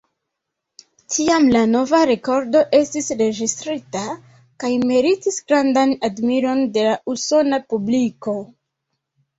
[1.15, 4.03] Tiam la nova rekordo estis registrita
[4.65, 8.41] kaj meritis grandan admiron de la usona publiko.